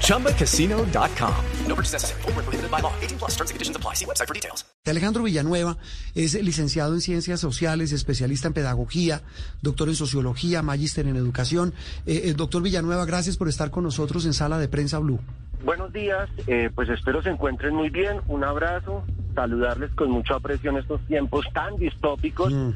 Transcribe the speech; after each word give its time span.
ChumbaCasino.com. 0.00 1.34
No 1.66 1.74
purchase 1.74 1.94
necessary. 1.94 2.22
Full 2.22 2.32
prohibited 2.32 2.70
by 2.70 2.80
law. 2.80 2.92
18 3.00 3.18
plus 3.18 3.32
terms 3.36 3.50
and 3.50 3.56
conditions 3.56 3.76
apply. 3.76 3.94
See 3.94 4.06
website 4.06 4.28
for 4.28 4.34
details. 4.34 4.64
Alejandro 4.86 5.22
Villanueva 5.22 5.78
es 6.14 6.34
licenciado 6.34 6.92
en 6.92 7.00
Ciencias 7.00 7.40
Sociales, 7.40 7.92
especialista 7.92 8.48
en 8.48 8.54
Pedagogía, 8.54 9.22
doctor 9.62 9.88
en 9.88 9.94
Sociología, 9.94 10.62
magíster 10.62 11.06
en 11.08 11.16
Educación. 11.16 11.72
Eh, 12.04 12.22
eh, 12.24 12.34
doctor 12.34 12.62
Villanueva, 12.62 13.06
gracias 13.06 13.38
por 13.38 13.48
estar 13.48 13.70
con 13.70 13.84
nosotros 13.84 14.26
en 14.26 14.34
Sala 14.34 14.58
de 14.58 14.68
Prensa 14.68 14.98
Blue. 14.98 15.20
Buenos 15.64 15.90
días, 15.94 16.28
eh, 16.46 16.68
pues 16.74 16.90
espero 16.90 17.22
se 17.22 17.30
encuentren 17.30 17.74
muy 17.74 17.88
bien. 17.88 18.20
Un 18.28 18.44
abrazo, 18.44 19.02
saludarles 19.34 19.90
con 19.92 20.10
mucho 20.10 20.34
aprecio 20.34 20.70
en 20.70 20.76
estos 20.76 21.00
tiempos 21.06 21.46
tan 21.54 21.76
distópicos. 21.76 22.52
Mm. 22.52 22.70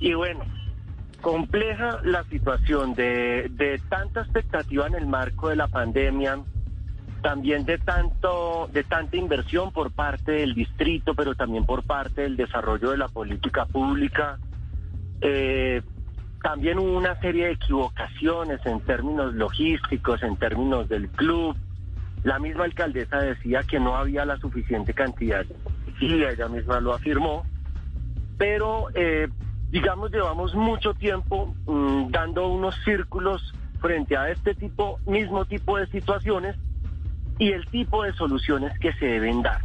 Y 0.00 0.14
bueno, 0.14 0.44
compleja 1.20 2.00
la 2.04 2.24
situación 2.24 2.94
de, 2.94 3.50
de 3.50 3.80
tanta 3.88 4.20
expectativa 4.20 4.86
en 4.86 4.94
el 4.94 5.06
marco 5.06 5.48
de 5.48 5.56
la 5.56 5.68
pandemia, 5.68 6.38
también 7.22 7.64
de 7.64 7.78
tanto 7.78 8.68
de 8.72 8.84
tanta 8.84 9.16
inversión 9.16 9.72
por 9.72 9.90
parte 9.90 10.32
del 10.32 10.54
distrito, 10.54 11.14
pero 11.14 11.34
también 11.34 11.66
por 11.66 11.82
parte 11.82 12.22
del 12.22 12.36
desarrollo 12.36 12.90
de 12.90 12.98
la 12.98 13.08
política 13.08 13.66
pública. 13.66 14.38
Eh, 15.20 15.82
también 16.42 16.78
hubo 16.78 16.96
una 16.96 17.18
serie 17.20 17.46
de 17.46 17.52
equivocaciones 17.52 18.64
en 18.66 18.80
términos 18.80 19.34
logísticos, 19.34 20.22
en 20.22 20.36
términos 20.36 20.88
del 20.88 21.08
club. 21.08 21.56
La 22.22 22.38
misma 22.38 22.64
alcaldesa 22.64 23.18
decía 23.18 23.62
que 23.64 23.80
no 23.80 23.96
había 23.96 24.24
la 24.24 24.36
suficiente 24.36 24.94
cantidad. 24.94 25.44
Sí, 25.98 26.22
ella 26.22 26.48
misma 26.48 26.78
lo 26.78 26.94
afirmó. 26.94 27.44
Pero, 28.38 28.88
eh, 28.94 29.28
digamos, 29.70 30.10
llevamos 30.10 30.54
mucho 30.54 30.94
tiempo 30.94 31.54
mm, 31.66 32.10
dando 32.10 32.48
unos 32.48 32.76
círculos 32.84 33.54
frente 33.80 34.16
a 34.16 34.30
este 34.30 34.54
tipo, 34.54 34.98
mismo 35.06 35.44
tipo 35.44 35.78
de 35.78 35.86
situaciones 35.88 36.56
y 37.38 37.52
el 37.52 37.66
tipo 37.66 38.02
de 38.02 38.12
soluciones 38.12 38.78
que 38.78 38.92
se 38.94 39.06
deben 39.06 39.42
dar. 39.42 39.62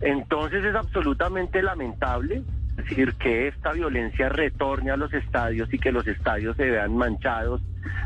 Entonces 0.00 0.64
es 0.64 0.74
absolutamente 0.74 1.62
lamentable 1.62 2.42
decir 2.76 3.14
que 3.14 3.48
esta 3.48 3.72
violencia 3.72 4.28
retorne 4.28 4.90
a 4.90 4.96
los 4.96 5.12
estadios 5.12 5.72
y 5.72 5.78
que 5.78 5.92
los 5.92 6.06
estadios 6.06 6.56
se 6.56 6.70
vean 6.70 6.96
manchados 6.96 7.60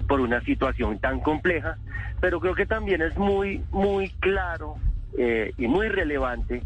por 0.09 0.21
una 0.21 0.41
situación 0.41 0.99
tan 0.99 1.21
compleja, 1.21 1.79
pero 2.21 2.41
creo 2.41 2.55
que 2.55 2.67
también 2.67 3.03
es 3.03 3.17
muy, 3.17 3.63
muy 3.71 4.11
claro 4.21 4.77
eh, 5.17 5.53
y 5.57 5.69
muy 5.69 5.89
relevante 5.89 6.63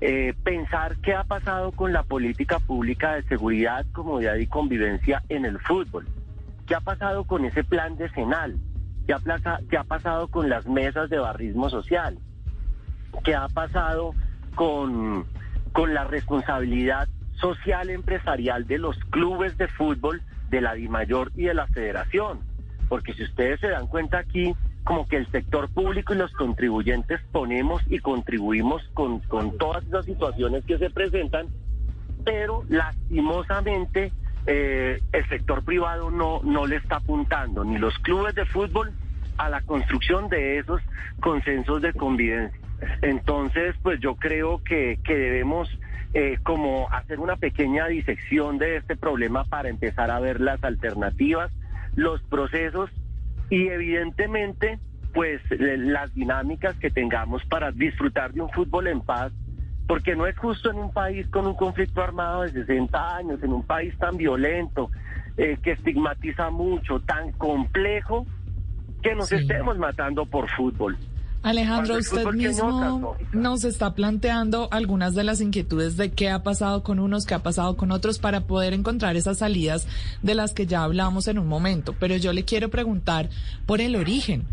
eh, 0.00 0.34
pensar 0.44 0.96
qué 0.98 1.14
ha 1.14 1.24
pasado 1.24 1.72
con 1.72 1.92
la 1.92 2.04
política 2.04 2.60
pública 2.60 3.14
de 3.14 3.22
seguridad, 3.24 3.84
comodidad 3.92 4.36
y 4.36 4.46
convivencia 4.46 5.22
en 5.28 5.44
el 5.44 5.58
fútbol. 5.58 6.06
¿Qué 6.66 6.74
ha 6.74 6.80
pasado 6.80 7.24
con 7.24 7.44
ese 7.44 7.64
plan 7.64 7.96
decenal? 7.96 8.56
¿Qué 9.06 9.14
ha, 9.14 9.20
qué 9.68 9.76
ha 9.76 9.84
pasado 9.84 10.28
con 10.28 10.48
las 10.48 10.66
mesas 10.66 11.10
de 11.10 11.18
barrismo 11.18 11.68
social? 11.68 12.18
¿Qué 13.24 13.34
ha 13.34 13.48
pasado 13.48 14.14
con, 14.54 15.26
con 15.72 15.94
la 15.94 16.04
responsabilidad 16.04 17.08
social 17.40 17.90
empresarial 17.90 18.66
de 18.66 18.78
los 18.78 18.96
clubes 19.10 19.56
de 19.58 19.66
fútbol, 19.66 20.22
de 20.50 20.60
la 20.60 20.74
DIMAYOR 20.74 21.32
y 21.34 21.44
de 21.44 21.54
la 21.54 21.66
federación? 21.66 22.40
Porque 22.88 23.14
si 23.14 23.24
ustedes 23.24 23.58
se 23.60 23.68
dan 23.68 23.86
cuenta 23.86 24.18
aquí, 24.18 24.54
como 24.88 25.06
que 25.06 25.16
el 25.16 25.30
sector 25.30 25.68
público 25.68 26.14
y 26.14 26.16
los 26.16 26.32
contribuyentes 26.32 27.20
ponemos 27.30 27.82
y 27.90 27.98
contribuimos 27.98 28.82
con, 28.94 29.18
con 29.18 29.58
todas 29.58 29.84
esas 29.84 30.06
situaciones 30.06 30.64
que 30.64 30.78
se 30.78 30.88
presentan, 30.88 31.48
pero 32.24 32.64
lastimosamente 32.70 34.12
eh, 34.46 35.02
el 35.12 35.28
sector 35.28 35.62
privado 35.62 36.10
no, 36.10 36.40
no 36.42 36.66
le 36.66 36.76
está 36.76 36.96
apuntando, 36.96 37.66
ni 37.66 37.76
los 37.76 37.98
clubes 37.98 38.34
de 38.34 38.46
fútbol, 38.46 38.90
a 39.36 39.50
la 39.50 39.60
construcción 39.60 40.30
de 40.30 40.58
esos 40.58 40.80
consensos 41.20 41.82
de 41.82 41.92
convivencia. 41.92 42.58
Entonces, 43.02 43.76
pues 43.82 44.00
yo 44.00 44.14
creo 44.16 44.64
que, 44.64 44.98
que 45.04 45.14
debemos 45.14 45.68
eh, 46.14 46.38
como 46.42 46.90
hacer 46.90 47.20
una 47.20 47.36
pequeña 47.36 47.88
disección 47.88 48.56
de 48.56 48.78
este 48.78 48.96
problema 48.96 49.44
para 49.44 49.68
empezar 49.68 50.10
a 50.10 50.18
ver 50.18 50.40
las 50.40 50.64
alternativas, 50.64 51.52
los 51.94 52.22
procesos 52.22 52.90
y 53.50 53.68
evidentemente 53.68 54.78
pues 55.14 55.40
las 55.50 56.14
dinámicas 56.14 56.76
que 56.78 56.90
tengamos 56.90 57.44
para 57.46 57.72
disfrutar 57.72 58.32
de 58.32 58.42
un 58.42 58.50
fútbol 58.50 58.86
en 58.88 59.00
paz, 59.00 59.32
porque 59.86 60.14
no 60.14 60.26
es 60.26 60.36
justo 60.36 60.70
en 60.70 60.76
un 60.76 60.92
país 60.92 61.26
con 61.28 61.46
un 61.46 61.54
conflicto 61.54 62.02
armado 62.02 62.42
de 62.42 62.50
60 62.52 63.16
años, 63.16 63.42
en 63.42 63.52
un 63.52 63.62
país 63.62 63.96
tan 63.98 64.16
violento, 64.16 64.90
eh, 65.36 65.56
que 65.62 65.72
estigmatiza 65.72 66.50
mucho, 66.50 67.00
tan 67.00 67.32
complejo, 67.32 68.26
que 69.02 69.14
nos 69.14 69.28
Sí. 69.28 69.36
estemos 69.36 69.78
matando 69.78 70.26
por 70.26 70.48
fútbol. 70.50 70.96
Alejandro, 71.42 71.98
usted 71.98 72.26
mismo 72.32 73.16
nos 73.32 73.64
está 73.64 73.94
planteando 73.94 74.68
algunas 74.72 75.14
de 75.14 75.24
las 75.24 75.40
inquietudes 75.40 75.96
de 75.96 76.10
qué 76.10 76.30
ha 76.30 76.42
pasado 76.42 76.82
con 76.82 76.98
unos, 76.98 77.26
qué 77.26 77.34
ha 77.34 77.42
pasado 77.42 77.76
con 77.76 77.92
otros, 77.92 78.18
para 78.18 78.42
poder 78.42 78.74
encontrar 78.74 79.16
esas 79.16 79.38
salidas 79.38 79.86
de 80.22 80.34
las 80.34 80.52
que 80.52 80.66
ya 80.66 80.82
hablamos 80.82 81.28
en 81.28 81.38
un 81.38 81.46
momento. 81.46 81.94
Pero 81.98 82.16
yo 82.16 82.32
le 82.32 82.44
quiero 82.44 82.70
preguntar 82.70 83.30
por 83.66 83.80
el 83.80 83.94
origen. 83.96 84.44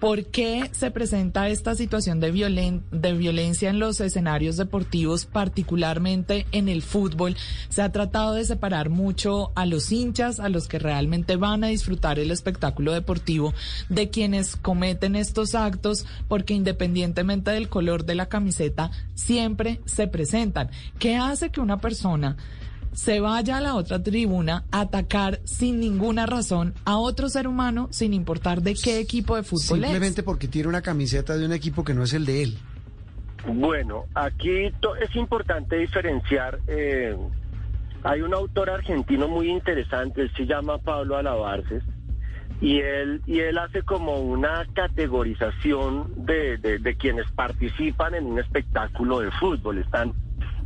¿Por 0.00 0.24
qué 0.24 0.70
se 0.72 0.90
presenta 0.90 1.50
esta 1.50 1.74
situación 1.74 2.20
de, 2.20 2.32
violen- 2.32 2.80
de 2.90 3.12
violencia 3.12 3.68
en 3.68 3.78
los 3.78 4.00
escenarios 4.00 4.56
deportivos, 4.56 5.26
particularmente 5.26 6.46
en 6.52 6.70
el 6.70 6.80
fútbol? 6.80 7.36
Se 7.68 7.82
ha 7.82 7.92
tratado 7.92 8.32
de 8.32 8.46
separar 8.46 8.88
mucho 8.88 9.52
a 9.54 9.66
los 9.66 9.92
hinchas, 9.92 10.40
a 10.40 10.48
los 10.48 10.68
que 10.68 10.78
realmente 10.78 11.36
van 11.36 11.64
a 11.64 11.68
disfrutar 11.68 12.18
el 12.18 12.30
espectáculo 12.30 12.92
deportivo, 12.92 13.52
de 13.90 14.08
quienes 14.08 14.56
cometen 14.56 15.16
estos 15.16 15.54
actos, 15.54 16.06
porque 16.28 16.54
independientemente 16.54 17.50
del 17.50 17.68
color 17.68 18.06
de 18.06 18.14
la 18.14 18.26
camiseta, 18.26 18.90
siempre 19.14 19.80
se 19.84 20.06
presentan. 20.06 20.70
¿Qué 20.98 21.16
hace 21.16 21.50
que 21.50 21.60
una 21.60 21.78
persona 21.78 22.38
se 22.92 23.20
vaya 23.20 23.58
a 23.58 23.60
la 23.60 23.74
otra 23.76 24.02
tribuna 24.02 24.64
a 24.72 24.80
atacar 24.80 25.40
sin 25.44 25.78
ninguna 25.80 26.26
razón 26.26 26.74
a 26.84 26.96
otro 26.98 27.28
ser 27.28 27.46
humano 27.46 27.88
sin 27.90 28.12
importar 28.14 28.62
de 28.62 28.74
qué 28.74 28.98
equipo 28.98 29.36
de 29.36 29.42
fútbol 29.42 29.78
Simplemente 29.80 30.22
porque 30.22 30.48
tiene 30.48 30.68
una 30.68 30.82
camiseta 30.82 31.36
de 31.36 31.46
un 31.46 31.52
equipo 31.52 31.84
que 31.84 31.94
no 31.94 32.02
es 32.02 32.12
el 32.12 32.26
de 32.26 32.42
él. 32.42 32.58
Bueno, 33.46 34.04
aquí 34.14 34.50
es 34.66 35.16
importante 35.16 35.76
diferenciar. 35.76 36.58
eh, 36.66 37.16
hay 38.02 38.22
un 38.22 38.32
autor 38.34 38.70
argentino 38.70 39.28
muy 39.28 39.50
interesante, 39.50 40.22
él 40.22 40.32
se 40.36 40.46
llama 40.46 40.78
Pablo 40.78 41.16
Alabarces, 41.18 41.82
y 42.60 42.78
él, 42.80 43.20
y 43.26 43.40
él 43.40 43.56
hace 43.58 43.82
como 43.82 44.20
una 44.20 44.66
categorización 44.74 46.12
de, 46.26 46.56
de- 46.58 46.78
de 46.78 46.94
quienes 46.96 47.30
participan 47.32 48.14
en 48.14 48.26
un 48.26 48.38
espectáculo 48.38 49.20
de 49.20 49.30
fútbol. 49.32 49.78
Están 49.78 50.12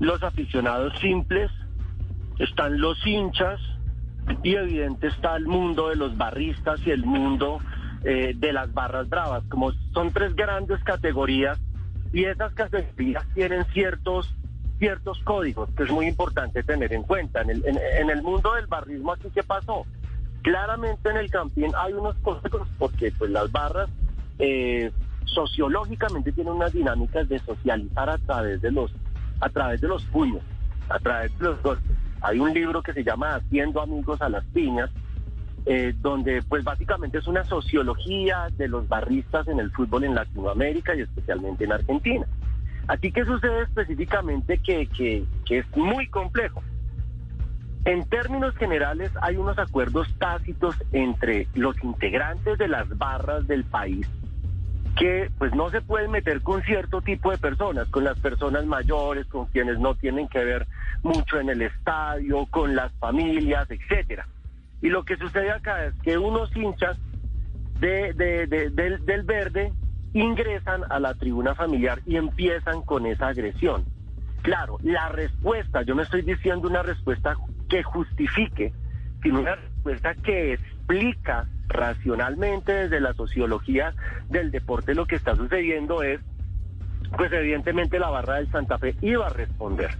los 0.00 0.22
aficionados 0.22 0.92
simples, 1.00 1.50
están 2.38 2.80
los 2.80 3.04
hinchas, 3.06 3.60
y 4.42 4.54
evidente 4.54 5.08
está 5.08 5.36
el 5.36 5.46
mundo 5.46 5.88
de 5.88 5.96
los 5.96 6.16
barristas 6.16 6.80
y 6.86 6.90
el 6.90 7.04
mundo 7.04 7.60
eh, 8.04 8.32
de 8.36 8.52
las 8.52 8.72
barras 8.72 9.08
bravas. 9.08 9.44
Como 9.48 9.72
son 9.92 10.12
tres 10.12 10.34
grandes 10.34 10.82
categorías 10.84 11.58
y 12.12 12.24
esas 12.24 12.52
categorías 12.54 13.26
tienen 13.34 13.64
ciertos 13.66 14.34
ciertos 14.78 15.18
códigos 15.20 15.70
que 15.76 15.84
es 15.84 15.90
muy 15.90 16.06
importante 16.06 16.62
tener 16.62 16.92
en 16.92 17.02
cuenta. 17.04 17.42
En 17.42 18.10
el, 18.10 18.22
mundo 18.22 18.54
del 18.54 18.66
barrismo 18.66 19.12
aquí 19.12 19.28
qué 19.32 19.42
pasó. 19.42 19.86
Claramente 20.42 21.08
en 21.08 21.16
el 21.16 21.30
campín 21.30 21.72
hay 21.76 21.92
unos 21.92 22.16
códigos 22.16 22.68
porque 22.78 23.12
pues 23.12 23.30
las 23.30 23.50
barras 23.52 23.88
eh, 24.38 24.90
sociológicamente 25.24 26.32
tienen 26.32 26.54
unas 26.54 26.72
dinámicas 26.72 27.28
de 27.28 27.38
socializar 27.38 28.10
a 28.10 28.18
través 28.18 28.60
de 28.60 28.70
los 28.72 28.92
a 29.40 29.48
través 29.48 29.80
de 29.80 29.88
los 29.88 30.04
puños, 30.06 30.42
a 30.88 30.98
través 30.98 31.36
de 31.38 31.44
los 31.44 31.62
golpes. 31.62 32.03
Hay 32.24 32.40
un 32.40 32.54
libro 32.54 32.82
que 32.82 32.94
se 32.94 33.04
llama 33.04 33.34
Haciendo 33.34 33.82
amigos 33.82 34.22
a 34.22 34.30
las 34.30 34.44
piñas, 34.46 34.90
eh, 35.66 35.94
donde 36.00 36.42
pues 36.48 36.64
básicamente 36.64 37.18
es 37.18 37.26
una 37.26 37.44
sociología 37.44 38.48
de 38.56 38.66
los 38.66 38.88
barristas 38.88 39.46
en 39.46 39.60
el 39.60 39.70
fútbol 39.70 40.04
en 40.04 40.14
Latinoamérica 40.14 40.94
y 40.94 41.02
especialmente 41.02 41.64
en 41.64 41.72
Argentina. 41.72 42.26
Aquí, 42.88 43.12
¿qué 43.12 43.26
sucede 43.26 43.64
específicamente 43.64 44.56
que, 44.56 44.86
que, 44.86 45.24
que 45.44 45.58
es 45.58 45.76
muy 45.76 46.08
complejo? 46.08 46.62
En 47.84 48.08
términos 48.08 48.56
generales, 48.56 49.10
hay 49.20 49.36
unos 49.36 49.58
acuerdos 49.58 50.08
tácitos 50.18 50.76
entre 50.92 51.46
los 51.54 51.76
integrantes 51.84 52.56
de 52.56 52.68
las 52.68 52.88
barras 52.96 53.46
del 53.46 53.64
país 53.64 54.08
que 54.96 55.28
pues 55.38 55.52
no 55.54 55.70
se 55.70 55.80
pueden 55.80 56.12
meter 56.12 56.40
con 56.40 56.62
cierto 56.62 57.00
tipo 57.00 57.30
de 57.30 57.38
personas, 57.38 57.88
con 57.88 58.04
las 58.04 58.18
personas 58.20 58.64
mayores, 58.64 59.26
con 59.26 59.46
quienes 59.46 59.78
no 59.80 59.94
tienen 59.96 60.28
que 60.28 60.44
ver 60.44 60.66
mucho 61.04 61.38
en 61.38 61.50
el 61.50 61.62
estadio, 61.62 62.46
con 62.46 62.74
las 62.74 62.92
familias, 62.94 63.70
etcétera. 63.70 64.26
Y 64.82 64.88
lo 64.88 65.04
que 65.04 65.16
sucede 65.16 65.50
acá 65.50 65.84
es 65.84 65.94
que 66.02 66.18
unos 66.18 66.54
hinchas 66.56 66.98
de, 67.78 68.12
del, 68.14 69.04
del 69.04 69.22
verde 69.22 69.72
ingresan 70.12 70.82
a 70.90 70.98
la 70.98 71.14
tribuna 71.14 71.54
familiar 71.54 72.00
y 72.06 72.16
empiezan 72.16 72.82
con 72.82 73.06
esa 73.06 73.28
agresión. 73.28 73.84
Claro, 74.42 74.78
la 74.82 75.08
respuesta, 75.08 75.82
yo 75.82 75.94
no 75.94 76.02
estoy 76.02 76.22
diciendo 76.22 76.68
una 76.68 76.82
respuesta 76.82 77.34
que 77.68 77.82
justifique, 77.82 78.72
sino 79.22 79.40
una 79.40 79.54
respuesta 79.54 80.14
que 80.14 80.52
explica 80.54 81.46
racionalmente 81.68 82.72
desde 82.72 83.00
la 83.00 83.14
sociología 83.14 83.94
del 84.28 84.50
deporte 84.50 84.94
lo 84.94 85.06
que 85.06 85.16
está 85.16 85.34
sucediendo 85.34 86.02
es, 86.02 86.20
pues 87.16 87.32
evidentemente 87.32 87.98
la 87.98 88.10
barra 88.10 88.34
del 88.34 88.50
Santa 88.50 88.78
Fe 88.78 88.94
iba 89.00 89.26
a 89.26 89.30
responder. 89.30 89.90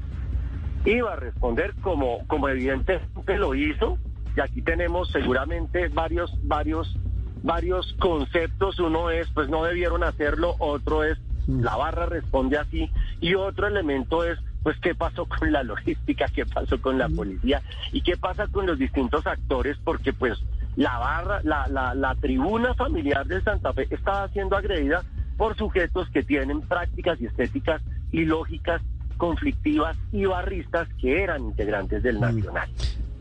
Iba 0.85 1.15
a 1.15 1.17
responder 1.17 1.75
como, 1.81 2.27
como 2.27 2.49
evidentemente 2.49 3.39
lo 3.39 3.55
hizo, 3.55 3.99
y 4.37 4.41
aquí 4.41 4.63
tenemos 4.63 5.11
seguramente 5.11 5.89
varios, 5.89 6.31
varios, 6.43 6.95
varios 7.43 7.95
conceptos. 8.01 8.79
Uno 8.79 9.11
es, 9.11 9.29
pues 9.31 9.49
no 9.49 9.65
debieron 9.65 10.05
hacerlo, 10.05 10.57
otro 10.59 11.05
es, 11.05 11.19
mm. 11.47 11.63
la 11.63 11.77
barra 11.77 12.07
responde 12.07 12.59
así, 12.59 12.91
y 13.21 13.35
otro 13.35 13.67
elemento 13.67 14.25
es, 14.25 14.39
pues 14.63 14.79
qué 14.81 14.95
pasó 14.95 15.27
con 15.39 15.53
la 15.53 15.63
logística, 15.63 16.27
qué 16.35 16.45
pasó 16.45 16.81
con 16.81 16.99
la 16.99 17.09
mm. 17.09 17.17
policía 17.17 17.63
y 17.93 18.03
qué 18.03 18.17
pasa 18.17 18.47
con 18.49 18.67
los 18.67 18.79
distintos 18.79 19.27
actores, 19.27 19.79
porque 19.85 20.13
pues 20.13 20.39
la 20.77 20.99
barra, 20.99 21.41
la, 21.45 21.69
la, 21.69 21.95
la 21.95 22.15
tribuna 22.17 22.75
familiar 22.75 23.27
de 23.27 23.41
Santa 23.41 23.73
Fe 23.73 23.87
estaba 23.91 24.29
siendo 24.29 24.57
agredida 24.57 25.03
por 25.37 25.57
sujetos 25.57 26.09
que 26.11 26.23
tienen 26.23 26.61
prácticas 26.63 27.21
y 27.21 27.27
estéticas 27.27 27.81
ilógicas, 28.13 28.83
conflictivas 29.17 29.97
y 30.13 30.25
barristas 30.25 30.89
que 31.01 31.23
eran 31.23 31.45
integrantes 31.45 32.03
del 32.03 32.17
mm. 32.17 32.21
Nacional. 32.21 32.71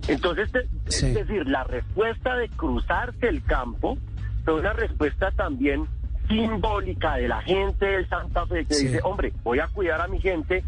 Entonces, 0.07 0.49
es 0.85 1.13
decir, 1.13 1.47
la 1.47 1.63
respuesta 1.63 2.35
de 2.35 2.49
cruzarse 2.49 3.27
el 3.27 3.41
campo 3.43 3.97
fue 4.43 4.55
una 4.55 4.73
respuesta 4.73 5.31
también 5.31 5.87
simbólica 6.27 7.15
de 7.15 7.27
la 7.27 7.41
gente 7.41 7.85
del 7.85 8.07
Santa 8.09 8.45
Fe 8.45 8.65
que 8.65 8.75
dice, 8.75 8.99
hombre, 9.03 9.33
voy 9.43 9.59
a 9.59 9.67
cuidar 9.67 10.01
a 10.01 10.07
mi 10.07 10.19
gente 10.19 10.63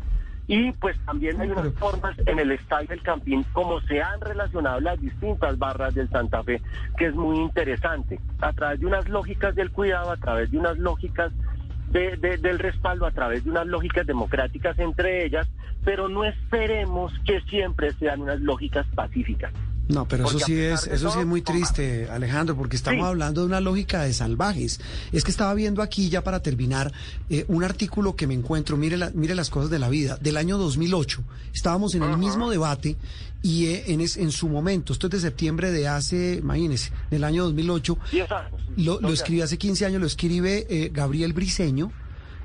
y 0.48 0.72
pues 0.74 0.96
también 1.06 1.42
hay 1.42 1.50
unas 1.50 1.74
formas 1.74 2.16
en 2.26 2.40
el 2.40 2.52
estadio 2.52 2.88
del 2.90 3.02
Campín, 3.02 3.44
como 3.52 3.82
se 3.82 4.02
han 4.02 4.22
relacionado 4.22 4.80
las 4.80 5.02
distintas 5.02 5.58
barras 5.58 5.96
del 5.96 6.10
Santa 6.10 6.44
Fe, 6.44 6.62
que 6.98 7.08
es 7.08 7.16
muy 7.16 7.38
interesante, 7.40 8.20
a 8.40 8.54
través 8.54 8.80
de 8.80 8.86
unas 8.86 9.10
lógicas 9.10 9.56
del 9.56 9.72
cuidado, 9.72 10.12
a 10.12 10.18
través 10.18 10.52
de 10.52 10.60
unas 10.60 10.78
lógicas 10.78 11.32
de, 11.96 12.38
del 12.38 12.60
respaldo, 12.60 13.06
a 13.06 13.12
través 13.12 13.46
de 13.46 13.52
unas 13.52 13.68
lógicas 13.68 14.06
democráticas 14.06 14.78
entre 14.80 15.26
ellas, 15.26 15.48
pero 15.84 16.10
no 16.10 16.26
esperemos 16.26 17.14
que 17.26 17.40
siempre 17.42 17.92
sean 17.94 18.22
unas 18.22 18.42
lógicas 18.42 18.86
pacíficas. 18.94 19.54
No, 19.88 20.08
pero 20.08 20.26
eso 20.28 20.40
sí 20.40 20.58
es, 20.58 20.88
eso 20.88 21.12
sí 21.12 21.20
es 21.20 21.26
muy 21.26 21.42
triste, 21.42 22.10
Alejandro, 22.10 22.56
porque 22.56 22.76
estamos 22.76 23.06
hablando 23.06 23.42
de 23.42 23.48
una 23.48 23.60
lógica 23.60 24.04
de 24.04 24.14
salvajes. 24.14 24.80
Es 25.12 25.24
que 25.24 25.32
estaba 25.32 25.54
viendo 25.54 25.82
aquí 25.82 26.10
ya 26.10 26.24
para 26.24 26.42
terminar 26.42 26.92
eh, 27.30 27.46
un 27.48 27.64
artículo 27.64 28.16
que 28.16 28.26
me 28.26 28.34
encuentro, 28.34 28.78
mire, 28.78 28.98
mire 29.14 29.36
las 29.36 29.50
cosas 29.50 29.70
de 29.70 29.78
la 29.78 29.90
vida, 29.90 30.18
del 30.20 30.38
año 30.38 30.58
2008. 30.58 31.24
Estábamos 31.54 31.94
en 31.94 32.04
el 32.04 32.18
mismo 32.18 32.50
debate 32.50 32.98
y 33.44 33.68
eh, 33.68 33.84
en, 33.88 34.02
en 34.02 34.32
su 34.32 34.50
momento, 34.50 34.92
esto 34.92 35.06
es 35.08 35.14
de 35.14 35.20
septiembre 35.20 35.72
de 35.72 35.88
hace, 35.88 36.36
imagínese, 36.36 36.92
del 37.12 37.24
año 37.24 37.44
2008, 37.44 37.98
lo, 38.78 39.00
lo 39.00 39.10
escribe 39.10 39.44
hace 39.44 39.58
15 39.58 39.86
años, 39.86 40.02
lo 40.02 40.08
escribe 40.08 40.66
eh, 40.68 40.90
Gabriel 40.92 41.34
Briseño 41.34 41.92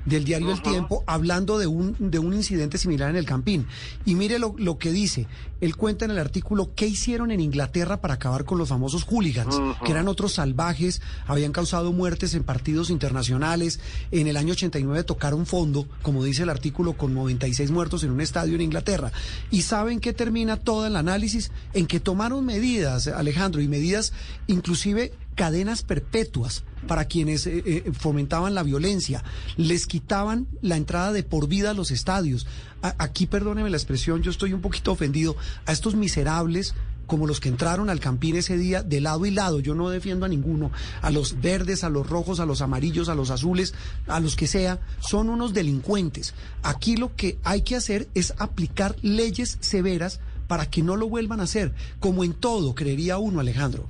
del 0.05 0.23
diario 0.23 0.51
El 0.51 0.61
Tiempo 0.61 1.03
hablando 1.07 1.59
de 1.59 1.67
un, 1.67 1.95
de 1.99 2.19
un 2.19 2.33
incidente 2.33 2.77
similar 2.77 3.09
en 3.09 3.15
el 3.15 3.25
Campín. 3.25 3.67
Y 4.05 4.15
mire 4.15 4.39
lo, 4.39 4.55
lo, 4.57 4.77
que 4.77 4.91
dice. 4.91 5.27
Él 5.59 5.75
cuenta 5.75 6.05
en 6.05 6.11
el 6.11 6.17
artículo 6.17 6.71
qué 6.75 6.87
hicieron 6.87 7.31
en 7.31 7.39
Inglaterra 7.39 8.01
para 8.01 8.15
acabar 8.15 8.45
con 8.45 8.57
los 8.57 8.69
famosos 8.69 9.03
hooligans, 9.03 9.59
que 9.85 9.91
eran 9.91 10.07
otros 10.07 10.33
salvajes, 10.33 11.01
habían 11.27 11.51
causado 11.51 11.91
muertes 11.93 12.33
en 12.33 12.43
partidos 12.43 12.89
internacionales. 12.89 13.79
En 14.09 14.27
el 14.27 14.37
año 14.37 14.53
89 14.53 15.03
tocaron 15.03 15.45
fondo, 15.45 15.87
como 16.01 16.23
dice 16.23 16.43
el 16.43 16.49
artículo, 16.49 16.93
con 16.93 17.13
96 17.13 17.69
muertos 17.69 18.03
en 18.03 18.11
un 18.11 18.21
estadio 18.21 18.55
en 18.55 18.61
Inglaterra. 18.61 19.11
¿Y 19.51 19.61
saben 19.61 19.99
qué 19.99 20.13
termina 20.13 20.57
todo 20.57 20.87
el 20.87 20.95
análisis? 20.95 21.51
En 21.73 21.85
que 21.85 21.99
tomaron 21.99 22.43
medidas, 22.45 23.07
Alejandro, 23.07 23.61
y 23.61 23.67
medidas 23.67 24.13
inclusive 24.47 25.13
cadenas 25.41 25.81
perpetuas 25.81 26.63
para 26.87 27.05
quienes 27.05 27.47
eh, 27.47 27.63
eh, 27.65 27.91
fomentaban 27.97 28.53
la 28.53 28.61
violencia, 28.61 29.23
les 29.57 29.87
quitaban 29.87 30.45
la 30.61 30.77
entrada 30.77 31.11
de 31.13 31.23
por 31.23 31.47
vida 31.47 31.71
a 31.71 31.73
los 31.73 31.89
estadios. 31.89 32.45
aquí, 32.83 33.25
perdóneme 33.25 33.71
la 33.71 33.77
expresión, 33.77 34.21
yo 34.21 34.29
estoy 34.29 34.53
un 34.53 34.61
poquito 34.61 34.91
ofendido 34.91 35.35
a 35.65 35.71
estos 35.71 35.95
miserables 35.95 36.75
como 37.07 37.25
los 37.25 37.39
que 37.39 37.49
entraron 37.49 37.89
al 37.89 37.99
Campín 37.99 38.35
ese 38.35 38.55
día 38.55 38.83
de 38.83 39.01
lado 39.01 39.25
y 39.25 39.31
lado, 39.31 39.59
yo 39.59 39.73
no 39.73 39.89
defiendo 39.89 40.27
a 40.27 40.29
ninguno, 40.29 40.69
a 41.01 41.09
los 41.09 41.41
verdes, 41.41 41.83
a 41.83 41.89
los 41.89 42.07
rojos, 42.07 42.39
a 42.39 42.45
los 42.45 42.61
amarillos, 42.61 43.09
a 43.09 43.15
los 43.15 43.31
azules, 43.31 43.73
a 44.05 44.19
los 44.19 44.35
que 44.35 44.45
sea, 44.45 44.79
son 44.99 45.27
unos 45.29 45.55
delincuentes. 45.55 46.35
Aquí 46.61 46.97
lo 46.97 47.15
que 47.15 47.39
hay 47.43 47.63
que 47.63 47.75
hacer 47.75 48.07
es 48.13 48.35
aplicar 48.37 48.95
leyes 49.01 49.57
severas 49.59 50.19
para 50.47 50.69
que 50.69 50.83
no 50.83 50.97
lo 50.97 51.09
vuelvan 51.09 51.39
a 51.39 51.45
hacer, 51.45 51.73
como 51.99 52.23
en 52.23 52.33
todo, 52.33 52.75
creería 52.75 53.17
uno, 53.17 53.39
Alejandro. 53.39 53.89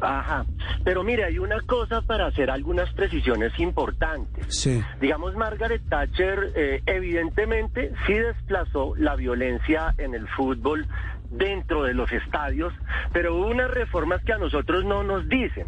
Ajá, 0.00 0.44
pero 0.84 1.02
mire, 1.02 1.24
hay 1.24 1.38
una 1.38 1.60
cosa 1.62 2.02
para 2.02 2.26
hacer 2.26 2.50
algunas 2.50 2.92
precisiones 2.92 3.52
importantes. 3.58 4.46
Sí. 4.48 4.82
Digamos, 5.00 5.34
Margaret 5.34 5.82
Thatcher 5.88 6.52
eh, 6.54 6.82
evidentemente 6.86 7.92
sí 8.06 8.14
desplazó 8.14 8.94
la 8.96 9.16
violencia 9.16 9.94
en 9.98 10.14
el 10.14 10.28
fútbol 10.28 10.86
dentro 11.30 11.82
de 11.82 11.94
los 11.94 12.10
estadios, 12.12 12.72
pero 13.12 13.34
hubo 13.34 13.48
unas 13.48 13.70
reformas 13.70 14.22
que 14.24 14.32
a 14.32 14.38
nosotros 14.38 14.84
no 14.84 15.02
nos 15.02 15.28
dicen. 15.28 15.66